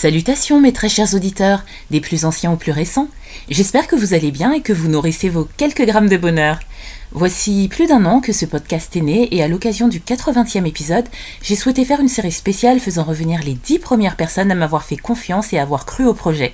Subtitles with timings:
[0.00, 3.08] Salutations mes très chers auditeurs, des plus anciens aux plus récents.
[3.50, 6.58] J'espère que vous allez bien et que vous nourrissez vos quelques grammes de bonheur.
[7.12, 11.06] Voici plus d'un an que ce podcast est né et à l'occasion du 80e épisode,
[11.42, 14.96] j'ai souhaité faire une série spéciale faisant revenir les 10 premières personnes à m'avoir fait
[14.96, 16.52] confiance et avoir cru au projet.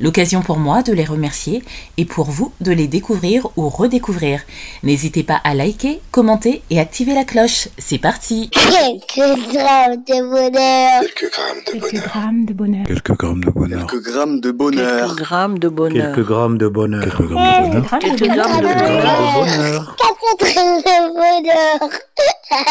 [0.00, 1.62] L'occasion pour moi de les remercier
[1.96, 4.42] et pour vous de les découvrir ou redécouvrir.
[4.82, 7.68] N'hésitez pas à liker, commenter et activer la cloche.
[7.78, 11.00] C'est parti Quelques grammes de bonheur.
[11.00, 12.86] Quelques grammes de bonheur.
[12.86, 13.86] Quelques grammes de bonheur.
[13.86, 14.96] Quelques grammes de bonheur.
[15.06, 16.14] Quelques grammes de bonheur.
[16.14, 17.02] Quelques grammes de bonheur.
[17.04, 17.98] Quelques grammes de bonheur.
[18.00, 19.63] Quelques grammes de bonheur.
[19.64, 19.96] Bonheur.
[21.14, 21.90] Bonheur.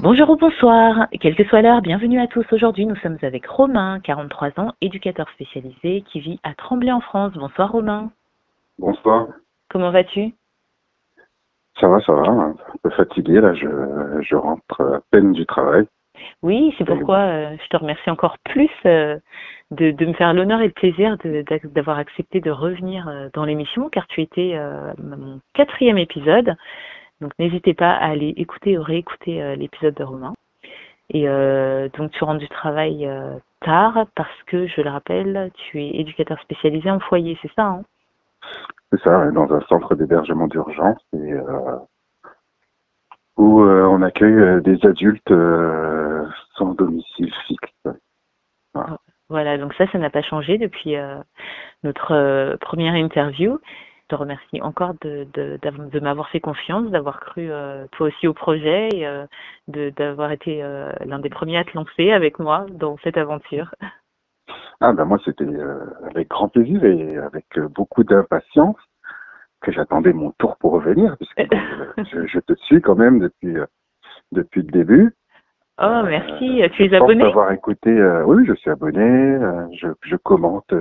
[0.00, 2.44] Bonjour ou bonsoir, quelle que soit l'heure, bienvenue à tous.
[2.52, 7.32] Aujourd'hui, nous sommes avec Romain, 43 ans, éducateur spécialisé qui vit à Tremblay en France.
[7.34, 8.10] Bonsoir Romain,
[8.78, 9.28] Bonsoir.
[9.70, 10.34] comment vas-tu?
[11.80, 12.28] Ça va, ça va.
[12.28, 13.54] Un peu fatigué là.
[13.54, 13.66] Je,
[14.20, 15.86] je rentre à peine du travail.
[16.42, 19.18] Oui, c'est pourquoi euh, je te remercie encore plus euh,
[19.70, 21.16] de, de me faire l'honneur et le plaisir
[21.64, 24.58] d'avoir accepté de revenir euh, dans l'émission car tu étais
[25.02, 26.54] mon quatrième épisode.
[27.20, 30.34] Donc n'hésitez pas à aller écouter ou réécouter l'épisode de Romain.
[31.10, 31.26] Et
[31.96, 33.08] donc tu rentres du travail
[33.60, 37.82] tard parce que, je le rappelle, tu es éducateur spécialisé en foyer, c'est ça hein?
[38.90, 41.34] C'est ça, dans un centre d'hébergement d'urgence et
[43.36, 45.32] où on accueille des adultes
[46.56, 47.88] sans domicile fixe.
[49.28, 51.16] Voilà, donc ça, ça n'a pas changé depuis euh,
[51.82, 53.58] notre euh, première interview.
[54.04, 58.28] Je te remercie encore de, de, de m'avoir fait confiance, d'avoir cru euh, toi aussi
[58.28, 59.06] au projet et
[59.68, 60.60] d'avoir été
[61.06, 63.74] l'un des premiers à te lancer avec moi dans cette aventure.
[64.80, 65.46] Ah ben moi c'était
[66.10, 68.76] avec grand plaisir et avec beaucoup d'impatience
[69.62, 71.40] que j'attendais mon tour pour revenir puisque
[72.12, 73.56] je, je- te suis quand même depuis
[74.32, 75.14] depuis le début.
[75.78, 76.62] Oh, merci.
[76.72, 77.90] Tu es abonné avoir écouté.
[77.90, 79.00] euh, oui, je suis abonné.
[79.00, 80.72] euh, je, je commente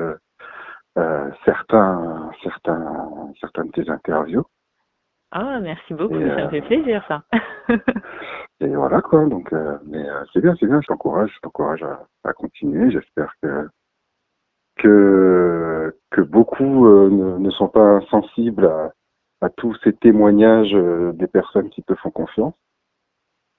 [1.45, 4.45] certains, de tes interviews.
[5.36, 6.15] Oh, merci beaucoup.
[6.15, 7.23] Et, Ça me fait plaisir, ça.
[8.59, 9.26] Et voilà quoi.
[9.26, 9.52] Donc,
[9.86, 10.80] mais c'est bien, c'est bien.
[10.81, 12.92] Je t'encourage, je t'encourage à, à continuer.
[12.92, 13.67] J'espère que
[14.77, 18.92] que que beaucoup ne, ne sont pas sensibles à,
[19.42, 22.54] à tous ces témoignages des personnes qui te font confiance.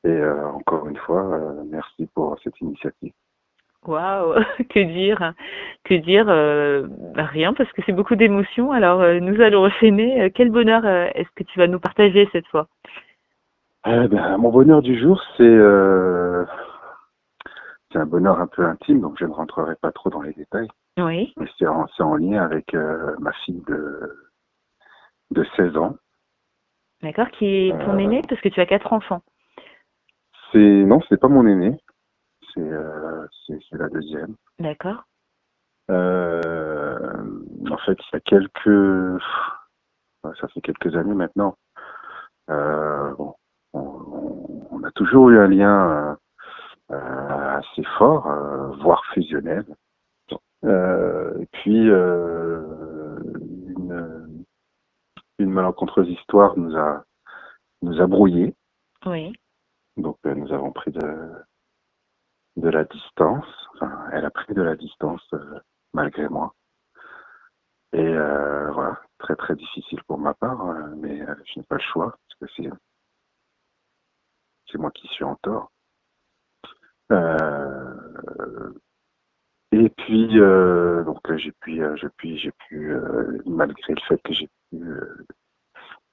[0.05, 3.13] Et euh, encore une fois, euh, merci pour cette initiative.
[3.87, 4.35] Waouh,
[4.71, 5.33] que dire
[5.85, 8.73] Que dire euh, Rien, parce que c'est beaucoup d'émotions.
[8.73, 10.31] Alors, euh, nous allons enchaîner.
[10.35, 12.69] Quel bonheur euh, est-ce que tu vas nous partager cette fois?
[13.87, 15.59] Eh ben, mon bonheur du jour, c'est
[17.93, 20.69] c'est un bonheur un peu intime, donc je ne rentrerai pas trop dans les détails.
[20.99, 21.33] Oui.
[21.37, 22.75] Mais c'est en, lien avec
[23.21, 24.31] ma fille de,
[25.31, 25.97] de 16 ans.
[27.05, 29.21] D'accord, qui est ton Euh, aîné parce que tu as quatre enfants.
[30.55, 31.77] C'est non, c'est pas mon aîné,
[32.55, 33.27] c'est euh,
[33.73, 34.37] la deuxième.
[34.61, 35.05] D'accord.
[35.91, 37.13] Euh,
[37.71, 39.23] en fait, il y a quelques,
[40.41, 41.57] ça fait quelques années maintenant.
[42.51, 43.35] Euh, bon,
[43.73, 46.17] on, on- on a toujours eu un lien
[46.91, 48.29] assez fort,
[48.81, 49.65] voire fusionnel.
[50.63, 53.15] Et puis une,
[55.39, 57.05] une malencontreuse histoire nous a
[57.83, 58.55] nous a brouillés.
[59.07, 59.33] Oui.
[59.97, 61.01] Donc euh, nous avons pris de
[62.65, 63.47] de la distance.
[63.75, 65.61] Enfin, elle a pris de la distance euh,
[65.93, 66.55] malgré moi.
[67.93, 71.77] Et euh, voilà, très très difficile pour ma part, euh, mais euh, je n'ai pas
[71.77, 72.63] le choix parce que
[74.67, 75.71] c'est moi qui suis en tort.
[79.73, 82.97] Et puis donc j'ai pu j'ai pu j'ai pu
[83.47, 85.27] malgré le fait que j'ai pu euh,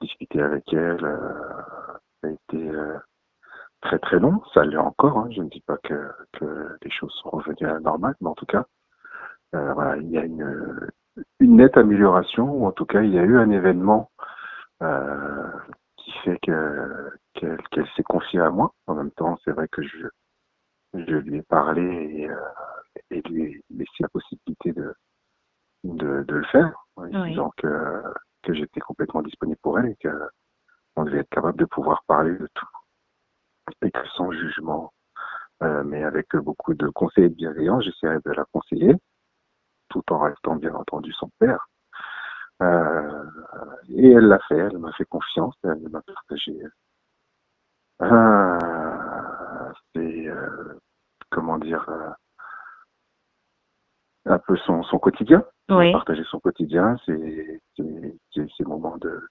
[0.02, 2.98] discuter avec elle, euh, ça a été euh,
[3.82, 4.42] très très long.
[4.62, 5.18] Ça l'est encore.
[5.18, 5.28] hein.
[5.32, 8.36] Je ne dis pas que, que les choses sont revenues à la normale, mais en
[8.36, 8.66] tout cas,
[9.56, 10.92] euh, voilà, il y a une,
[11.40, 14.12] une nette amélioration, ou en tout cas, il y a eu un événement
[14.84, 15.48] euh,
[15.98, 18.72] qui fait que qu'elle s'est confiée à moi.
[18.86, 20.08] En même temps, c'est vrai que je
[20.94, 22.36] je lui ai parlé et, euh,
[23.10, 24.94] et lui ai laissé la possibilité de
[25.86, 27.30] de, de le faire, en lui Oui.
[27.30, 28.04] disant que
[28.44, 30.30] que j'étais complètement disponible pour elle et que
[30.98, 32.66] on devait être capable de pouvoir parler de tout
[33.82, 34.94] et que sans jugement,
[35.64, 38.96] euh, mais avec beaucoup de conseils et de bienveillance, j'essaierai de la conseiller,
[39.90, 41.68] tout en restant bien entendu son père.
[42.64, 43.24] Euh,
[43.90, 46.60] et elle l'a fait, elle m'a fait confiance, elle m'a partagé.
[48.02, 50.28] Euh, c'est
[51.30, 51.88] comment dire
[54.26, 55.44] un peu son, son quotidien.
[55.70, 55.92] Oui.
[55.92, 57.62] Partager son quotidien, ses
[58.66, 59.22] moments de,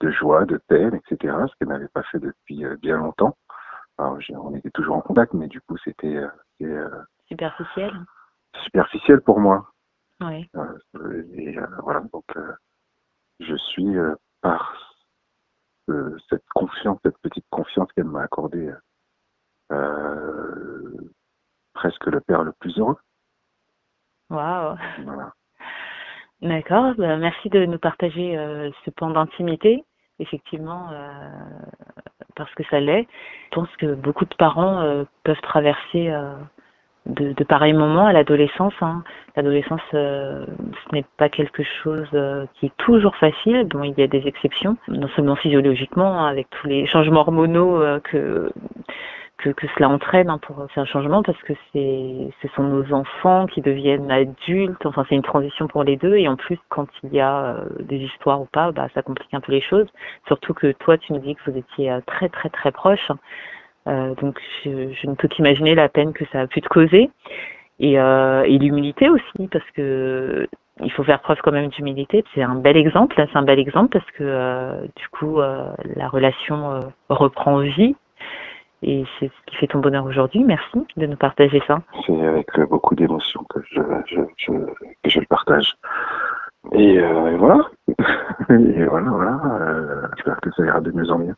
[0.00, 1.34] de joie, de peine, etc.
[1.48, 3.36] Ce qu'elle n'avait pas fait depuis bien longtemps.
[3.98, 6.28] On était toujours en contact, mais du coup, c'était euh,
[6.62, 7.92] euh, Superficiel
[8.64, 9.70] superficielle pour moi.
[10.20, 10.48] Oui.
[10.56, 12.24] Euh, et voilà, donc
[13.40, 13.94] je suis
[14.40, 14.74] par
[15.86, 18.72] ce- cette confiance, cette petite confiance qu'elle m'a accordée,
[21.74, 22.96] presque le père le plus heureux.
[24.30, 24.76] Waouh.
[25.04, 25.32] Voilà.
[26.40, 26.94] D'accord.
[26.96, 29.84] Bah, merci de nous partager euh, ce pan d'intimité.
[30.18, 31.30] Effectivement, euh,
[32.38, 33.06] parce que ça l'est.
[33.50, 36.32] Je pense que beaucoup de parents euh, peuvent traverser euh,
[37.06, 38.74] de, pareils moments à l'adolescence.
[38.80, 39.02] hein.
[39.36, 42.08] L'adolescence, euh, ce n'est pas quelque chose
[42.54, 43.64] qui est toujours facile.
[43.64, 47.82] Bon, il y a des exceptions, non seulement physiologiquement, hein, avec tous les changements hormonaux
[48.04, 48.50] que,
[49.38, 52.92] que que cela entraîne hein, pour faire un changement, parce que c'est ce sont nos
[52.92, 54.84] enfants qui deviennent adultes.
[54.84, 56.16] Enfin, c'est une transition pour les deux.
[56.16, 59.32] Et en plus, quand il y a euh, des histoires ou pas, bah, ça complique
[59.32, 59.86] un peu les choses.
[60.26, 63.10] Surtout que toi, tu me dis que vous étiez euh, très très très proches.
[63.86, 67.10] Euh, donc, je, je ne peux qu'imaginer la peine que ça a pu te causer.
[67.80, 70.48] Et, euh, et l'humilité aussi, parce que
[70.82, 72.24] il faut faire preuve quand même d'humilité.
[72.34, 75.70] C'est un bel exemple, là, c'est un bel exemple parce que euh, du coup, euh,
[75.96, 77.96] la relation euh, reprend vie.
[78.82, 80.44] Et c'est ce qui fait ton bonheur aujourd'hui.
[80.44, 81.80] Merci de nous partager ça.
[82.06, 84.52] C'est avec euh, beaucoup d'émotion que je, je, je,
[85.02, 85.74] que je le partage.
[86.72, 87.58] Et, euh, et voilà.
[88.50, 89.40] et voilà, voilà.
[89.60, 91.34] Euh, J'espère que ça ira de mieux en mieux.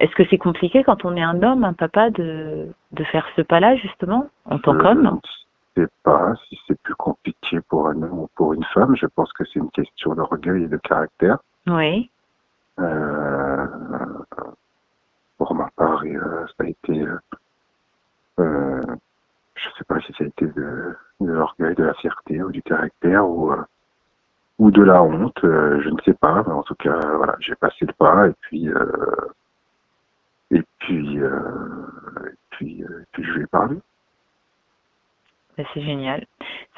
[0.00, 3.42] Est-ce que c'est compliqué quand on est un homme, un papa, de, de faire ce
[3.42, 5.18] pas-là, justement, en tant Je qu'homme?
[5.76, 8.94] ne sais pas si c'est plus compliqué pour un homme ou pour une femme.
[8.96, 11.38] Je pense que c'est une question d'orgueil et de caractère.
[11.66, 12.10] Oui,
[12.80, 13.66] Euh,
[15.38, 17.18] pour ma part, euh, ça a été, euh,
[18.40, 18.82] euh,
[19.54, 22.62] je sais pas si ça a été de, de l'orgueil, de la fierté ou du
[22.62, 23.62] caractère ou euh,
[24.58, 27.86] ou de la honte, je ne sais pas, mais en tout cas, voilà, j'ai passé
[27.86, 28.68] le pas et puis
[30.50, 31.84] et puis euh,
[32.26, 33.76] et puis, euh, et puis je lui ai parlé.
[35.56, 36.26] bah, c'est génial.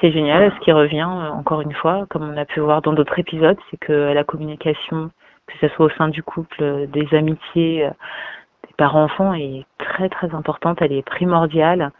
[0.01, 0.51] C'est génial.
[0.53, 3.77] Ce qui revient, encore une fois, comme on a pu voir dans d'autres épisodes, c'est
[3.77, 5.11] que la communication,
[5.47, 7.89] que ce soit au sein du couple, des amitiés,
[8.77, 10.81] des parents-enfants, est très très importante.
[10.81, 11.91] Elle est primordiale.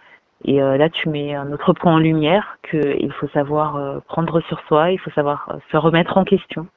[0.45, 4.39] Et euh, là, tu mets un autre point en lumière qu'il faut savoir euh, prendre
[4.41, 6.67] sur soi, il faut savoir euh, se remettre en question,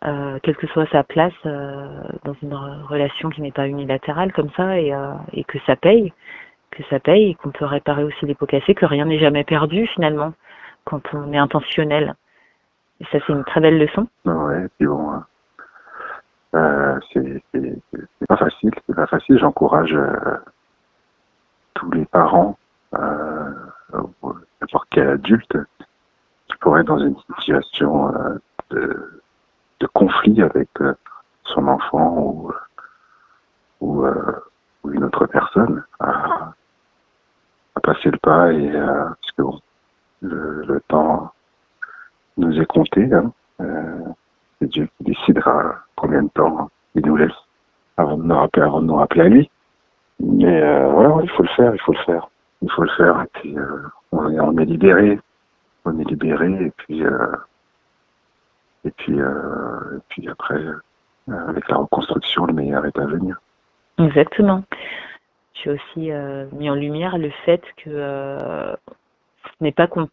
[0.00, 4.78] quelle que soit sa place dans une re- relation qui n'est pas unilatérale comme ça,
[4.78, 6.12] et, que ça paye,
[6.70, 9.44] que ça paye, et qu'on peut réparer aussi les pots cassés, que rien n'est jamais
[9.44, 10.32] perdu finalement
[10.84, 12.14] quand on est intentionnel.
[13.00, 14.06] Et ça, c'est une très belle leçon.
[14.24, 15.18] Ouais, puis bon, euh,
[16.54, 17.42] euh, c'est
[18.28, 19.38] pas facile, c'est pas facile.
[19.38, 20.36] J'encourage euh,
[21.74, 22.58] tous les parents,
[22.94, 23.52] euh,
[24.60, 25.56] n'importe quel adulte,
[26.48, 28.38] qui pourrait être dans une situation euh,
[28.70, 29.22] de,
[29.80, 30.94] de conflit avec euh,
[31.44, 32.50] son enfant
[33.80, 34.32] ou, euh,
[34.82, 36.52] ou une autre personne, à,
[37.74, 39.60] à passer le pas et parce que bon,
[40.22, 41.32] le, le temps
[42.38, 43.08] nous est compté.
[43.12, 43.32] Hein.
[44.58, 47.32] Euh, c'est Dieu qui décidera combien de temps il nous laisse
[47.96, 49.50] avant de nous rappeler, avant de nous rappeler à lui.
[50.20, 52.28] Mais euh, voilà, ouais, il faut le faire, il faut le faire.
[52.62, 53.22] Il faut le faire.
[53.22, 53.82] Et puis euh,
[54.12, 55.18] on, est, libéré.
[55.84, 57.36] On est libéré et puis euh,
[58.84, 63.40] et puis euh, et puis après euh, avec la reconstruction, le meilleur est à venir.
[63.98, 64.64] Exactement.
[65.54, 70.08] J'ai aussi euh, mis en lumière le fait que euh, ce n'est pas qu'on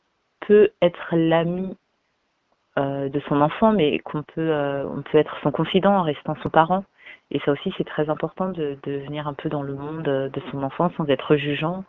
[0.47, 1.77] peut être l'ami
[2.77, 6.35] euh, de son enfant, mais qu'on peut, euh, on peut être son confident en restant
[6.43, 6.83] son parent.
[7.31, 10.27] Et ça aussi, c'est très important de, de venir un peu dans le monde euh,
[10.27, 11.85] de son enfant sans être jugeant,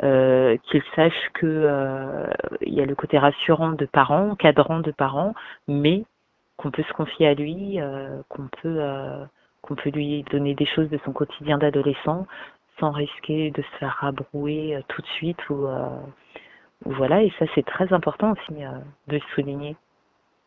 [0.00, 2.28] qu'il sache que
[2.62, 5.34] il y a le côté rassurant de parents, cadrant de parents,
[5.68, 6.04] mais
[6.56, 7.80] qu'on peut se confier à lui,
[8.28, 8.80] qu'on peut
[9.62, 12.26] qu'on peut lui donner des choses de son quotidien d'adolescent
[12.78, 15.66] sans risquer de se faire rabrouer tout de suite ou,
[16.84, 19.76] voilà et ça c'est très important aussi de le souligner.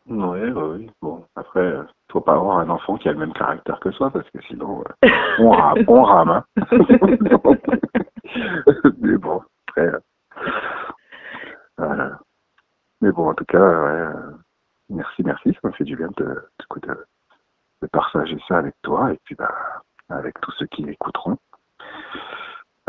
[0.08, 0.89] Oui, oui.
[1.01, 4.10] Bon, après, euh, faut pas avoir un enfant qui a le même caractère que soi
[4.10, 6.29] parce que sinon euh, on rame, on rame.
[6.29, 6.43] Hein.
[9.00, 10.00] Mais bon, après, euh,
[11.77, 12.20] voilà.
[13.01, 14.08] Mais bon, en tout cas, ouais,
[14.89, 15.53] merci, merci.
[15.53, 17.05] Ça m'a fait du bien de, de, de,
[17.84, 19.53] de partager ça avec toi et puis bah,
[20.10, 21.38] avec tous ceux qui écouteront.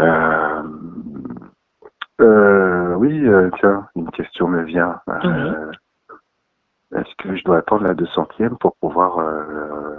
[0.00, 0.62] Euh,
[2.20, 3.26] euh, oui,
[3.60, 5.00] tiens, une question me vient.
[7.22, 9.98] Que je dois attendre la 200e pour pouvoir euh,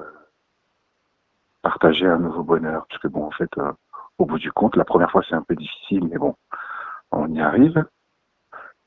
[1.61, 3.71] partager un nouveau bonheur Parce que bon, en fait, euh,
[4.17, 6.35] au bout du compte, la première fois c'est un peu difficile, mais bon,
[7.11, 7.85] on y arrive.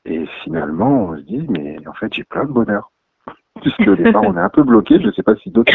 [0.05, 2.91] Et finalement, on se dit, mais en fait, j'ai plein de bonheur.
[3.61, 5.01] Puisque au départ, on est un peu bloqué.
[5.01, 5.73] Je ne sais pas si d'autres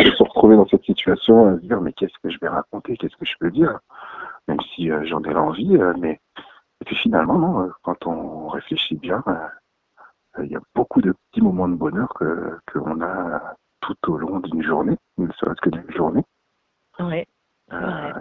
[0.00, 2.96] se sont retrouvés dans cette situation à se dire, mais qu'est-ce que je vais raconter?
[2.96, 3.78] Qu'est-ce que je peux dire?
[4.48, 6.20] Même si euh, j'en ai l'envie, mais
[6.80, 9.22] Et puis finalement, non, quand on réfléchit bien,
[10.38, 14.40] il y a beaucoup de petits moments de bonheur que qu'on a tout au long
[14.40, 16.24] d'une journée, ne serait-ce que d'une journée.
[17.00, 17.24] Oui.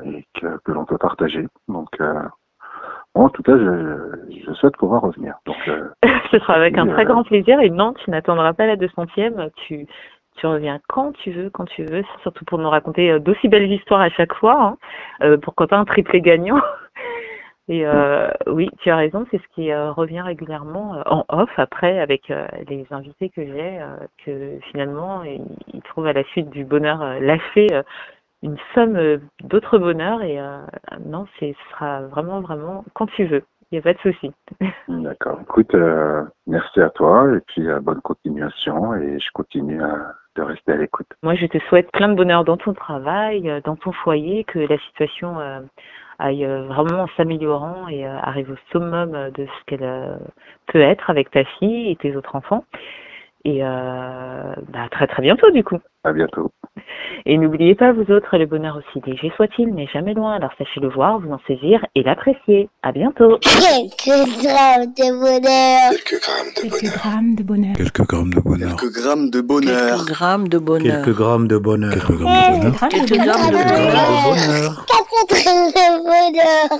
[0.05, 1.47] et que, que l'on peut partager.
[1.67, 1.99] Donc,
[3.13, 5.35] en tout cas, je, je, souhaite pouvoir revenir.
[5.45, 5.57] Donc,
[6.31, 7.59] Ce sera avec un très grand plaisir.
[7.59, 9.51] Et non, tu n'attendras pas la 200e.
[9.67, 9.85] Tu,
[10.37, 14.01] tu reviens quand tu veux, quand tu veux, surtout pour nous raconter d'aussi belles histoires
[14.01, 14.63] à chaque fois.
[14.63, 14.77] Hein.
[15.23, 16.61] Euh, pourquoi pas un triplé gagnant?
[17.67, 21.49] Et euh, oui, tu as raison, c'est ce qui euh, revient régulièrement euh, en off
[21.57, 23.79] après avec euh, les invités que j'ai,
[24.25, 27.67] que finalement ils, trouvent à la suite du bonheur lâché
[28.43, 30.39] une somme d'autres bonheurs et
[31.05, 33.43] non, ce sera vraiment, vraiment quand tu veux.
[33.71, 34.31] Il n'y a pas de souci.
[34.87, 35.39] D'accord.
[35.41, 35.75] Écoute,
[36.45, 41.07] merci à toi et puis bonne continuation et je continue à de rester à l'écoute.
[41.23, 44.77] Moi, je te souhaite plein de bonheur dans ton travail, dans ton foyer, que la
[44.77, 45.37] situation
[46.21, 50.15] aille euh, vraiment en s'améliorant et euh, arrive au summum de ce qu'elle euh,
[50.67, 52.63] peut être avec ta fille et tes autres enfants.
[53.43, 55.79] Et euh, bah, très très bientôt du coup.
[56.03, 56.51] À bientôt.
[57.25, 60.33] Et n'oubliez pas vous autres, le bonheur aussi léger soit-il n'est jamais loin.
[60.33, 62.69] Alors sachez le voir, vous en saisir et l'apprécier.
[62.81, 63.37] À bientôt.
[63.39, 65.91] Quelques grammes de bonheur.
[65.91, 67.75] Quelques grammes de bonheur.
[67.75, 68.75] Quelques grammes de bonheur.
[68.77, 69.55] Quelques grammes de bonheur.
[69.85, 71.03] Quelques grammes de bonheur.
[71.03, 71.93] Quelques grammes de bonheur.
[71.93, 72.87] Quelques grammes de bonheur.
[72.89, 73.63] Quelques grammes de
[74.23, 74.85] bonheur.
[74.87, 76.79] Quelques grammes de bonheur.